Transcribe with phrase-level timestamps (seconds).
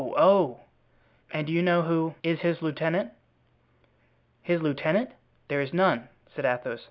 [0.17, 0.57] oh!"
[1.31, 3.11] "And do you know who is his lieutenant?"
[4.41, 5.11] "His lieutenant?
[5.47, 6.79] There is none," said Athos.